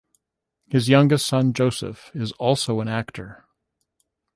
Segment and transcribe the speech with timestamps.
[0.65, 3.45] His youngest son, Joseph, is also an actor.